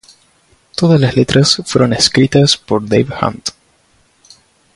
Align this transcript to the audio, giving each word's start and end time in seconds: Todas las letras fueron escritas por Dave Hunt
Todas 0.75 0.99
las 0.99 1.15
letras 1.15 1.61
fueron 1.63 1.93
escritas 1.93 2.57
por 2.57 2.83
Dave 2.87 3.05
Hunt 3.21 3.49